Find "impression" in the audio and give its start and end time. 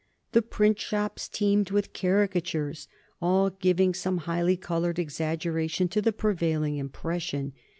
6.77-7.53